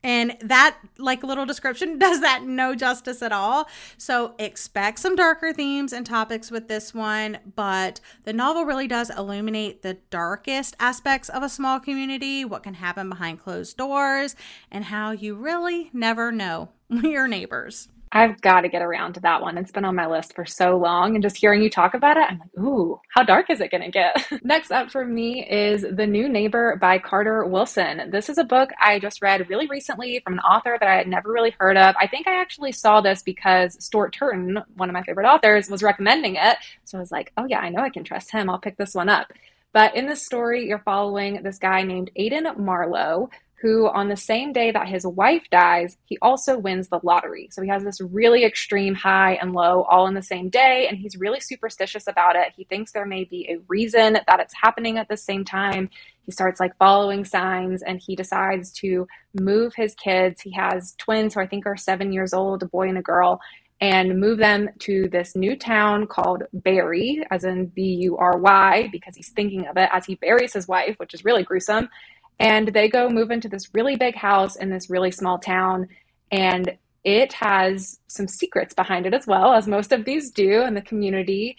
[0.03, 3.69] And that, like, little description does that no justice at all.
[3.99, 9.11] So, expect some darker themes and topics with this one, but the novel really does
[9.11, 14.37] illuminate the darkest aspects of a small community, what can happen behind closed doors,
[14.71, 17.89] and how you really never know your neighbors.
[18.13, 19.57] I've got to get around to that one.
[19.57, 21.15] It's been on my list for so long.
[21.15, 23.85] And just hearing you talk about it, I'm like, ooh, how dark is it going
[23.85, 24.27] to get?
[24.45, 28.11] Next up for me is The New Neighbor by Carter Wilson.
[28.11, 31.07] This is a book I just read really recently from an author that I had
[31.07, 31.95] never really heard of.
[32.01, 35.83] I think I actually saw this because Stuart Turton, one of my favorite authors, was
[35.83, 36.57] recommending it.
[36.85, 38.51] So I was like, oh, yeah, I know I can trust him.
[38.51, 39.29] I'll pick this one up.
[39.73, 44.53] But in this story, you're following this guy named Aiden Marlowe, who, on the same
[44.53, 47.49] day that his wife dies, he also wins the lottery.
[47.53, 50.97] So he has this really extreme high and low all in the same day, and
[50.97, 52.55] he's really superstitious about it.
[52.57, 55.91] He thinks there may be a reason that it's happening at the same time.
[56.25, 59.07] He starts like following signs and he decides to
[59.39, 60.41] move his kids.
[60.41, 63.41] He has twins who I think are seven years old, a boy and a girl,
[63.83, 68.89] and move them to this new town called Bury, as in B U R Y,
[68.93, 71.89] because he's thinking of it as he buries his wife, which is really gruesome.
[72.41, 75.89] And they go move into this really big house in this really small town.
[76.33, 80.75] And it has some secrets behind it as well, as most of these do in
[80.75, 81.55] the community.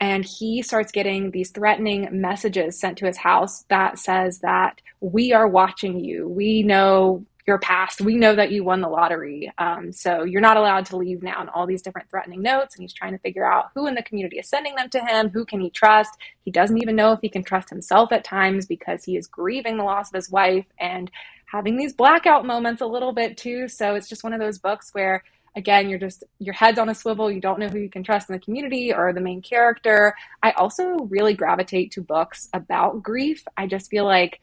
[0.00, 5.32] And he starts getting these threatening messages sent to his house that says that we
[5.32, 6.28] are watching you.
[6.28, 8.00] We know your past.
[8.00, 9.52] We know that you won the lottery.
[9.58, 11.40] Um, so you're not allowed to leave now.
[11.40, 12.76] And all these different threatening notes.
[12.76, 15.28] And he's trying to figure out who in the community is sending them to him.
[15.30, 16.10] Who can he trust?
[16.44, 19.76] He doesn't even know if he can trust himself at times because he is grieving
[19.76, 21.10] the loss of his wife and
[21.46, 23.68] having these blackout moments a little bit too.
[23.68, 25.22] So it's just one of those books where
[25.56, 28.30] again you're just your head's on a swivel you don't know who you can trust
[28.30, 33.44] in the community or the main character i also really gravitate to books about grief
[33.56, 34.40] i just feel like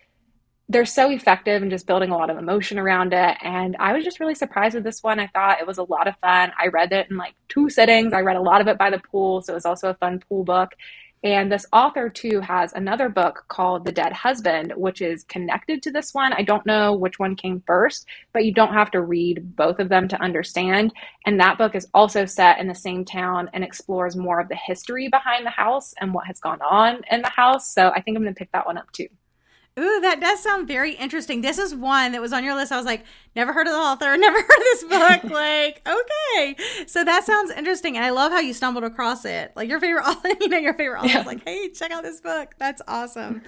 [0.70, 3.38] they're so effective in just building a lot of emotion around it.
[3.42, 5.20] And I was just really surprised with this one.
[5.20, 6.52] I thought it was a lot of fun.
[6.58, 8.14] I read it in like two sittings.
[8.14, 10.24] I read a lot of it by the pool, so it was also a fun
[10.30, 10.76] pool book.
[11.22, 15.92] And this author, too, has another book called The Dead Husband, which is connected to
[15.92, 16.32] this one.
[16.32, 19.90] I don't know which one came first, but you don't have to read both of
[19.90, 20.94] them to understand.
[21.26, 24.56] And that book is also set in the same town and explores more of the
[24.56, 27.74] history behind the house and what has gone on in the house.
[27.74, 29.10] So I think I'm going to pick that one up, too.
[29.80, 31.42] Ooh, that does sound very interesting.
[31.42, 32.72] This is one that was on your list.
[32.72, 35.24] I was like, never heard of the author, never heard of this book.
[35.32, 36.56] like, okay.
[36.86, 37.96] So that sounds interesting.
[37.96, 39.54] And I love how you stumbled across it.
[39.56, 41.22] Like your favorite author, you know, your favorite author yeah.
[41.22, 42.56] like, hey, check out this book.
[42.58, 43.42] That's awesome.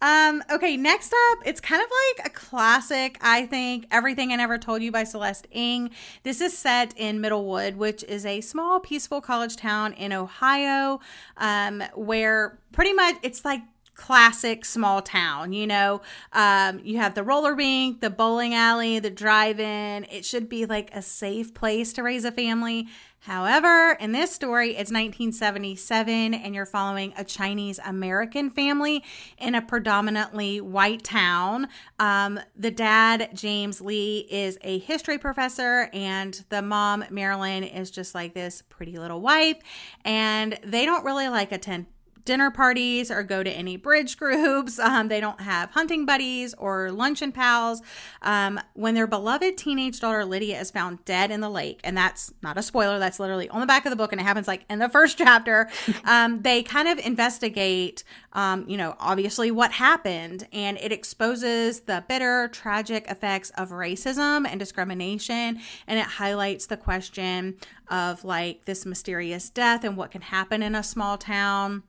[0.00, 4.58] Um, okay, next up, it's kind of like a classic, I think, Everything I Never
[4.58, 5.90] Told You by Celeste Ng.
[6.24, 10.98] This is set in Middlewood, which is a small, peaceful college town in Ohio,
[11.36, 13.60] um, where pretty much it's like
[14.02, 15.52] classic small town.
[15.52, 20.06] You know, um, you have the roller rink, the bowling alley, the drive in.
[20.10, 22.88] It should be like a safe place to raise a family.
[23.20, 29.04] However, in this story, it's 1977, and you're following a Chinese American family
[29.38, 31.68] in a predominantly white town.
[32.00, 38.12] Um, the dad, James Lee, is a history professor, and the mom, Marilyn, is just
[38.12, 39.58] like this pretty little wife.
[40.04, 41.86] And they don't really like attend
[42.24, 44.78] dinner parties or go to any bridge groups.
[44.92, 47.80] Um, they don't have hunting buddies or luncheon pals.
[48.20, 52.32] Um, when their beloved teenage daughter Lydia is found dead in the lake, and that's
[52.42, 54.64] not a spoiler, that's literally on the back of the book, and it happens like
[54.68, 55.70] in the first chapter,
[56.04, 58.04] um, they kind of investigate,
[58.34, 64.46] um, you know, obviously what happened, and it exposes the bitter, tragic effects of racism
[64.46, 67.56] and discrimination, and it highlights the question
[67.88, 71.82] of like this mysterious death and what can happen in a small town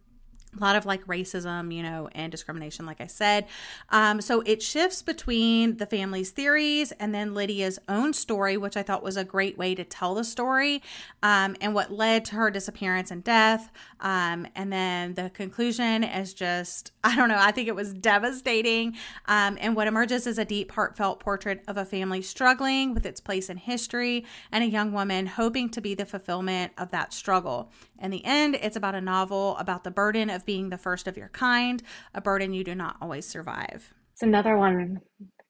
[0.56, 3.48] a lot of like racism, you know, and discrimination, like I said.
[3.90, 8.84] Um, so it shifts between the family's theories and then Lydia's own story, which I
[8.84, 10.82] thought was a great way to tell the story
[11.22, 13.72] um, and what led to her disappearance and death.
[14.00, 18.96] Um, and then the conclusion is just, I don't know, I think it was devastating.
[19.26, 23.20] Um, and what emerges is a deep, heartfelt portrait of a family struggling with its
[23.20, 27.72] place in history and a young woman hoping to be the fulfillment of that struggle.
[28.00, 31.18] In the end, it's about a novel about the burden of being the first of
[31.18, 31.82] your kind,
[32.14, 33.94] a burden you do not always survive.
[34.14, 35.02] It's another one.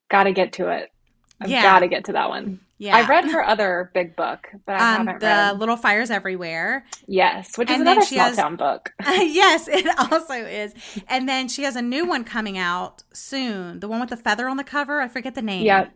[0.09, 0.89] Got to get to it.
[1.41, 1.63] I've yeah.
[1.63, 2.59] got to get to that one.
[2.77, 2.95] Yeah.
[2.95, 5.59] I've read her other big book, but I um, haven't the read.
[5.59, 6.85] Little Fires Everywhere.
[7.07, 8.91] Yes, which is and another small has, town book.
[9.03, 10.73] Uh, yes, it also is.
[11.07, 13.79] And then she has a new one coming out soon.
[13.79, 15.01] The one with the feather on the cover.
[15.01, 15.65] I forget the name.
[15.65, 15.87] Yeah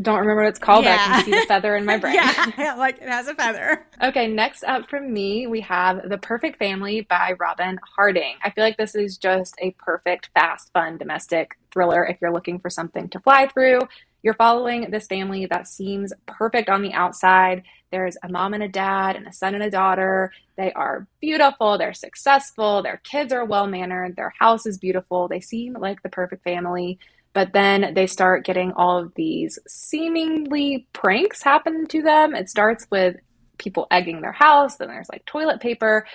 [0.00, 0.96] don't remember what it's called, yeah.
[0.98, 2.14] I can see the feather in my brain.
[2.14, 3.86] yeah, like it has a feather.
[4.02, 8.36] okay, next up from me, we have The Perfect Family by Robyn Harding.
[8.42, 12.58] I feel like this is just a perfect, fast, fun domestic thriller if you're looking
[12.58, 13.80] for something to fly through.
[14.22, 17.62] You're following this family that seems perfect on the outside.
[17.90, 20.30] There's a mom and a dad, and a son and a daughter.
[20.56, 25.26] They are beautiful, they're successful, their kids are well mannered, their house is beautiful.
[25.26, 26.98] They seem like the perfect family.
[27.32, 32.34] But then they start getting all of these seemingly pranks happen to them.
[32.34, 33.16] It starts with
[33.58, 36.06] people egging their house, then there's like toilet paper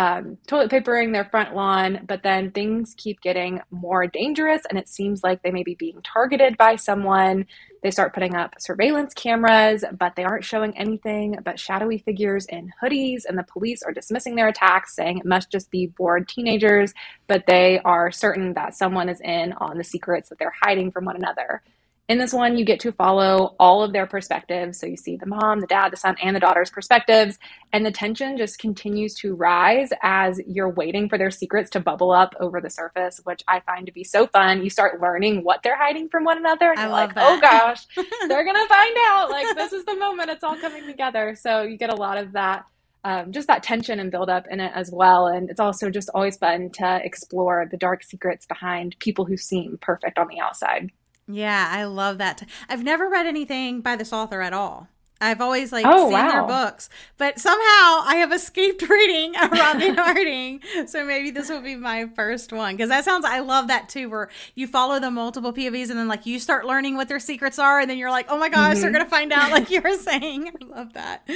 [0.00, 4.88] um, toilet papering their front lawn, but then things keep getting more dangerous and it
[4.88, 7.44] seems like they may be being targeted by someone.
[7.82, 12.72] They start putting up surveillance cameras, but they aren't showing anything but shadowy figures in
[12.82, 16.94] hoodies, and the police are dismissing their attacks, saying it must just be bored teenagers,
[17.26, 21.04] but they are certain that someone is in on the secrets that they're hiding from
[21.04, 21.62] one another.
[22.10, 24.80] In this one, you get to follow all of their perspectives.
[24.80, 27.38] So you see the mom, the dad, the son, and the daughter's perspectives.
[27.72, 32.10] And the tension just continues to rise as you're waiting for their secrets to bubble
[32.10, 34.64] up over the surface, which I find to be so fun.
[34.64, 36.72] You start learning what they're hiding from one another.
[36.72, 37.24] And I you're like, that.
[37.30, 39.30] oh gosh, they're going to find out.
[39.30, 41.36] Like, this is the moment it's all coming together.
[41.36, 42.64] So you get a lot of that.
[43.04, 45.28] Um, just that tension and build up in it as well.
[45.28, 49.78] And it's also just always fun to explore the dark secrets behind people who seem
[49.80, 50.90] perfect on the outside.
[51.26, 52.42] Yeah, I love that.
[52.68, 54.88] I've never read anything by this author at all.
[55.20, 56.30] I've always like oh, seen wow.
[56.30, 60.60] their books, but somehow I have escaped reading Robyn Harding.
[60.86, 63.24] So maybe this will be my first one because that sounds.
[63.24, 66.64] I love that too, where you follow the multiple POVs and then like you start
[66.64, 68.82] learning what their secrets are, and then you're like, oh my gosh, mm-hmm.
[68.82, 70.48] they're gonna find out, like you were saying.
[70.48, 71.28] I love that.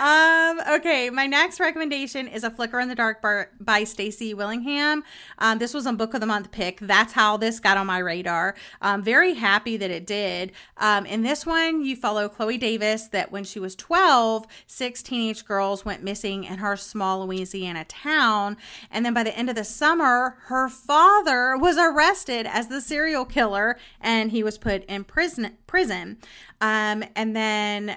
[0.00, 5.02] Um, okay, my next recommendation is A Flicker in the Dark by, by Stacy Willingham.
[5.38, 6.78] Um, this was a book of the month pick.
[6.80, 8.54] That's how this got on my radar.
[8.80, 10.52] I'm very happy that it did.
[10.76, 15.44] Um, in this one, you follow Chloe Davis that when she was 12, six teenage
[15.44, 18.56] girls went missing in her small Louisiana town.
[18.90, 23.24] And then by the end of the summer, her father was arrested as the serial
[23.24, 25.56] killer and he was put in prison.
[25.66, 26.18] prison.
[26.60, 27.96] Um, and then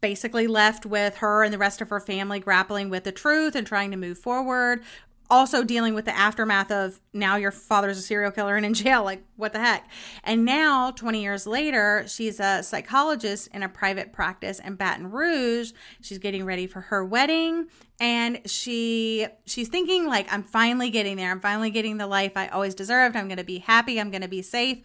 [0.00, 3.66] basically left with her and the rest of her family grappling with the truth and
[3.66, 4.82] trying to move forward
[5.32, 9.02] also dealing with the aftermath of now your father's a serial killer and in jail.
[9.12, 9.88] Like, what the heck?
[10.22, 15.72] And now, 20 years later, she's a psychologist in a private practice in Baton Rouge.
[16.02, 17.68] She's getting ready for her wedding
[18.02, 21.30] and she she's thinking like I'm finally getting there.
[21.30, 23.16] I'm finally getting the life I always deserved.
[23.16, 24.00] I'm going to be happy.
[24.00, 24.78] I'm going to be safe.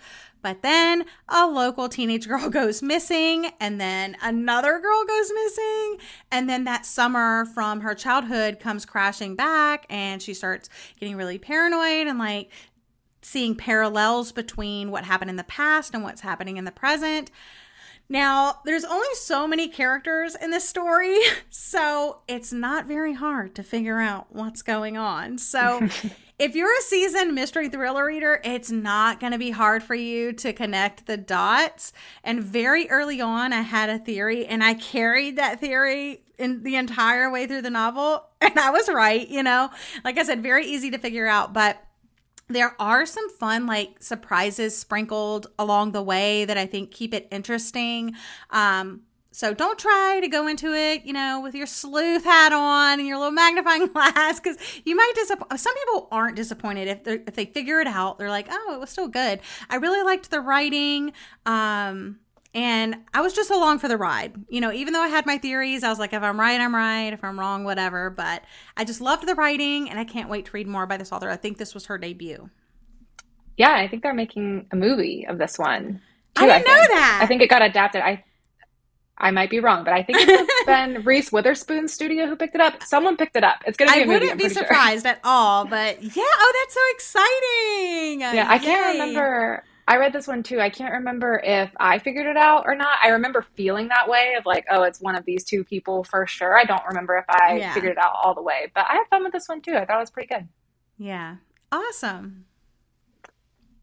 [0.48, 5.98] But then a local teenage girl goes missing, and then another girl goes missing.
[6.32, 10.70] And then that summer from her childhood comes crashing back, and she starts
[11.02, 12.50] getting really paranoid and like
[13.22, 17.30] seeing parallels between what happened in the past and what's happening in the present.
[18.08, 23.64] Now, there's only so many characters in this story, so it's not very hard to
[23.64, 25.40] figure out what's going on.
[25.40, 25.90] So,
[26.40, 30.34] if you're a seasoned mystery thriller reader, it's not going to be hard for you
[30.34, 31.94] to connect the dots.
[32.24, 36.76] And very early on, I had a theory, and I carried that theory in the
[36.76, 39.72] entire way through the novel, and I was right, you know.
[40.04, 41.84] Like I said, very easy to figure out, but
[42.50, 47.28] there are some fun like surprises sprinkled along the way that I think keep it
[47.32, 48.16] interesting.
[48.52, 53.00] Um, so don't try to go into it, you know, with your sleuth hat on
[53.00, 55.60] and your little magnifying glass because you might disappoint.
[55.60, 58.18] Some people aren't disappointed if they if they figure it out.
[58.18, 59.40] They're like, oh, it was still good.
[59.70, 61.14] I really liked the writing.
[61.46, 62.20] Um,
[62.54, 64.34] and I was just along for the ride.
[64.50, 66.74] You know, even though I had my theories, I was like, if I'm right, I'm
[66.74, 67.14] right.
[67.14, 68.10] If I'm wrong, whatever.
[68.10, 68.44] But
[68.76, 71.30] I just loved the writing and I can't wait to read more by this author.
[71.30, 72.50] I think this was her debut.
[73.58, 76.02] Yeah, I think they're making a movie of this one.
[76.36, 77.20] Too, I didn't I know that.
[77.22, 78.02] I think it got adapted.
[78.02, 78.24] I
[79.20, 82.62] I might be wrong, but I think it's been Reese Witherspoon's studio who picked it
[82.62, 82.84] up.
[82.84, 83.64] Someone picked it up.
[83.66, 84.02] It's going to be.
[84.02, 85.14] I movie, wouldn't be surprised sure.
[85.14, 86.24] at all, but yeah.
[86.24, 88.22] Oh, that's so exciting!
[88.22, 89.64] Yeah, I can't remember.
[89.88, 90.60] I read this one too.
[90.60, 93.00] I can't remember if I figured it out or not.
[93.02, 96.28] I remember feeling that way of like, oh, it's one of these two people for
[96.28, 96.58] sure.
[96.58, 97.74] I don't remember if I yeah.
[97.74, 99.76] figured it out all the way, but I had fun with this one too.
[99.76, 100.48] I thought it was pretty good.
[100.98, 101.38] Yeah.
[101.72, 102.46] Awesome.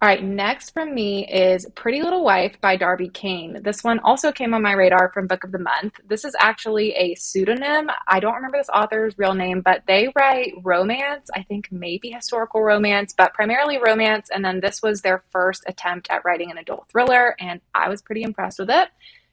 [0.05, 3.63] All right, next from me is Pretty Little Wife by Darby Kane.
[3.63, 5.99] This one also came on my radar from Book of the Month.
[6.07, 7.89] This is actually a pseudonym.
[8.07, 12.61] I don't remember this author's real name, but they write romance, I think maybe historical
[12.61, 14.29] romance, but primarily romance.
[14.31, 18.03] And then this was their first attempt at writing an adult thriller, and I was
[18.03, 18.91] pretty impressed with it.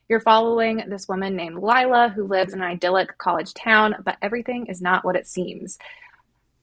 [0.08, 4.68] You're following this woman named Lila who lives in an idyllic college town, but everything
[4.68, 5.78] is not what it seems.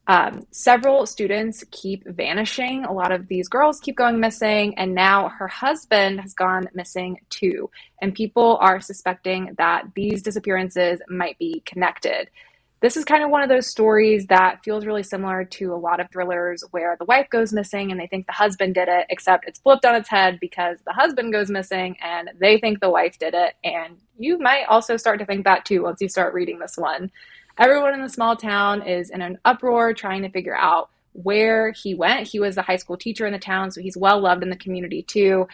[0.09, 2.83] Um, several students keep vanishing.
[2.83, 7.19] A lot of these girls keep going missing, and now her husband has gone missing
[7.29, 7.69] too.
[8.01, 12.29] And people are suspecting that these disappearances might be connected.
[12.81, 15.99] this is kind of one of those stories that feels really similar to a lot
[15.99, 19.45] of thrillers where the wife goes missing and they think the husband did it, except
[19.47, 23.19] it's flipped on its head because the husband goes missing and they think the wife
[23.19, 23.55] did it.
[23.63, 27.11] And you might also start to think that too once you start reading this one.
[27.59, 31.93] Everyone in the small town is in an uproar trying to figure out where he
[31.93, 32.27] went.
[32.27, 34.55] He was the high school teacher in the town, so he's well loved in the
[34.55, 35.47] community too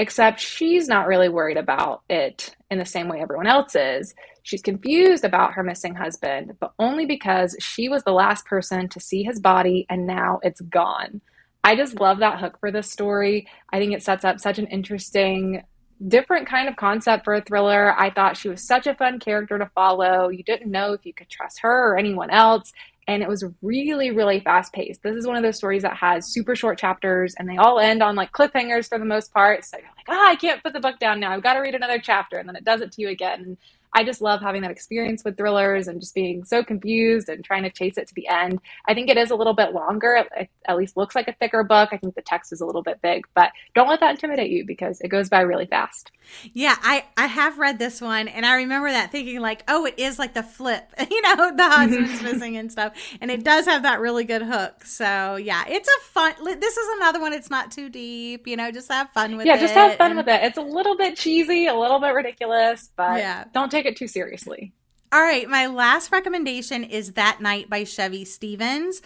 [0.00, 4.14] except she's not really worried about it in the same way everyone else is.
[4.42, 8.98] She's confused about her missing husband, but only because she was the last person to
[8.98, 11.20] see his body and now it's gone.
[11.62, 13.46] I just love that hook for this story.
[13.70, 15.64] I think it sets up such an interesting,
[16.06, 17.94] different kind of concept for a thriller.
[17.98, 20.28] I thought she was such a fun character to follow.
[20.28, 22.72] You didn't know if you could trust her or anyone else.
[23.06, 26.32] And it was really really fast paced this is one of those stories that has
[26.32, 29.64] super short chapters and they all end on like cliffhangers for the most part.
[29.64, 31.32] So you're like ah oh, i can't put the book down now.
[31.32, 33.56] I've got to read another chapter and then it does it to you again
[33.92, 37.64] I just love having that experience with thrillers and just being so confused and trying
[37.64, 38.60] to chase it to the end.
[38.86, 40.24] I think it is a little bit longer.
[40.36, 41.90] It at least looks like a thicker book.
[41.92, 44.64] I think the text is a little bit big, but don't let that intimidate you
[44.64, 46.12] because it goes by really fast.
[46.52, 49.98] Yeah, I I have read this one and I remember that thinking like, oh, it
[49.98, 52.24] is like the flip, you know, the husband's mm-hmm.
[52.24, 54.84] missing and stuff, and it does have that really good hook.
[54.84, 56.34] So yeah, it's a fun.
[56.44, 57.32] This is another one.
[57.32, 58.70] It's not too deep, you know.
[58.70, 59.56] Just have fun with yeah, it.
[59.56, 60.42] Yeah, just have fun and, with it.
[60.44, 63.44] It's a little bit cheesy, a little bit ridiculous, but yeah.
[63.52, 64.72] don't take take it too seriously.
[65.12, 69.02] All right, my last recommendation is That Night by Chevy Stevens.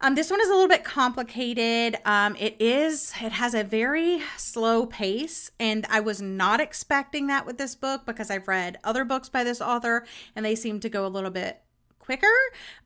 [0.00, 1.96] Um, this one is a little bit complicated.
[2.04, 7.46] Um, it is, it has a very slow pace, and I was not expecting that
[7.46, 10.88] with this book because I've read other books by this author and they seem to
[10.88, 11.60] go a little bit
[11.98, 12.26] quicker.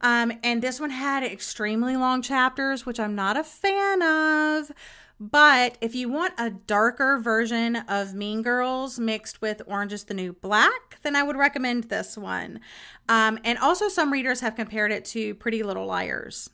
[0.01, 4.73] Um, and this one had extremely long chapters, which I'm not a fan of.
[5.31, 10.15] But if you want a darker version of Mean Girls mixed with Orange is the
[10.15, 12.59] New Black, then I would recommend this one.
[13.09, 16.51] Um, and also, some readers have compared it to Pretty Little Liars.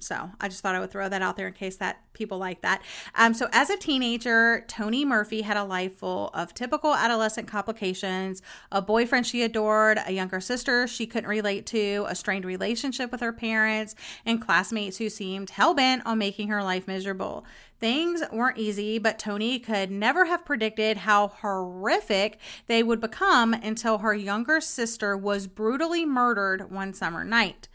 [0.00, 2.62] So I just thought I would throw that out there in case that people like
[2.62, 2.82] that.
[3.14, 8.42] Um, so as a teenager, Toni Murphy had a life full of typical adolescent complications:
[8.72, 13.20] a boyfriend she adored, a younger sister she couldn't relate to, a strained relationship with
[13.20, 13.94] her parents,
[14.24, 17.44] and classmates who seemed hell bent on making her life miserable.
[17.78, 23.98] Things weren't easy, but Toni could never have predicted how horrific they would become until
[23.98, 27.68] her younger sister was brutally murdered one summer night.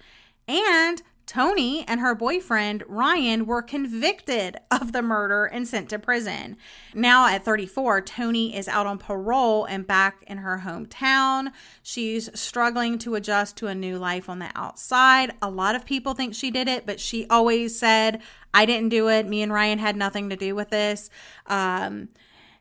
[0.47, 6.57] And Toni and her boyfriend Ryan were convicted of the murder and sent to prison.
[6.93, 11.51] Now at 34, Toni is out on parole and back in her hometown.
[11.81, 15.33] She's struggling to adjust to a new life on the outside.
[15.41, 18.21] A lot of people think she did it, but she always said,
[18.53, 19.27] I didn't do it.
[19.27, 21.09] Me and Ryan had nothing to do with this.
[21.47, 22.09] Um,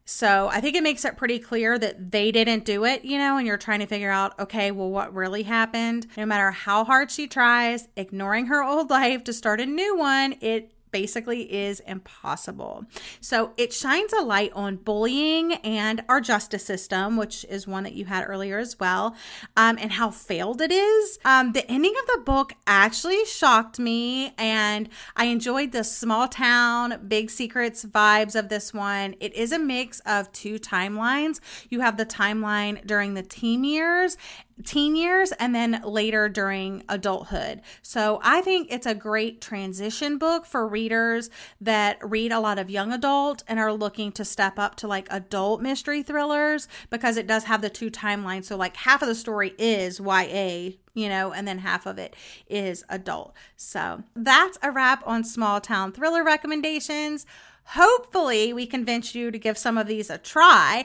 [0.07, 3.39] so I think it makes it pretty clear that they didn't do it, you know,
[3.39, 6.07] and you're trying to figure out, okay, well, what really happened?
[6.17, 10.35] No matter how hard she tries, ignoring her old life to start a new one,
[10.43, 12.85] it basically is impossible.
[13.21, 17.95] So it shines a light on bullying and our justice system, which is one that
[17.95, 19.17] you had earlier as well,
[19.57, 21.19] um, and how failed it is.
[21.25, 27.07] Um, the ending of the book actually shocked me, and I enjoyed the small town,
[27.09, 29.17] big secrets vibes of this one.
[29.19, 31.41] It is a mix of two timelines.
[31.71, 34.17] You have the timeline during the teen years
[34.63, 37.61] teen years and then later during adulthood.
[37.83, 41.31] So I think it's a great transition book for readers
[41.61, 45.09] that read a lot of young adult and are looking to step up to like
[45.11, 48.45] adult mystery thrillers because it does have the two timelines.
[48.45, 52.15] So like half of the story is YA, you know, and then half of it
[52.49, 53.35] is adult.
[53.57, 57.27] So that's a wrap on small town thriller recommendations.
[57.69, 60.85] Hopefully, we convince you to give some of these a try.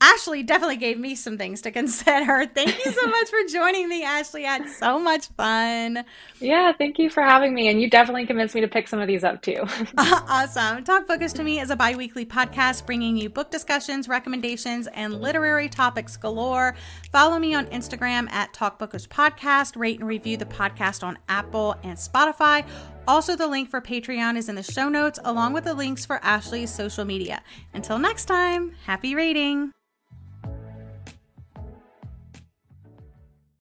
[0.00, 2.46] Ashley definitely gave me some things to consider.
[2.54, 4.44] Thank you so much for joining me, Ashley.
[4.44, 6.04] I had so much fun.
[6.40, 7.68] Yeah, thank you for having me.
[7.68, 9.64] And you definitely convinced me to pick some of these up too.
[9.98, 10.84] awesome.
[10.84, 15.20] Talk Bookish to Me is a bi weekly podcast bringing you book discussions, recommendations, and
[15.20, 16.74] literary topics galore.
[17.10, 19.76] Follow me on Instagram at Talk Bookish Podcast.
[19.76, 22.64] Rate and review the podcast on Apple and Spotify.
[23.06, 26.24] Also, the link for Patreon is in the show notes, along with the links for
[26.24, 27.42] Ashley's social media.
[27.74, 29.72] Until next time, happy reading.